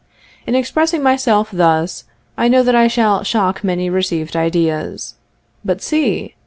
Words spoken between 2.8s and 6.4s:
shall shock many received ideas. But see!